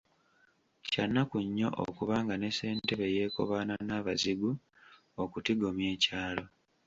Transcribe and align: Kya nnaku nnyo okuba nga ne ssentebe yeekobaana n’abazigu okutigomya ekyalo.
Kya 0.91 1.03
nnaku 1.07 1.37
nnyo 1.45 1.69
okuba 1.85 2.15
nga 2.23 2.35
ne 2.37 2.49
ssentebe 2.53 3.05
yeekobaana 3.15 3.75
n’abazigu 3.87 4.51
okutigomya 5.23 5.87
ekyalo. 5.95 6.43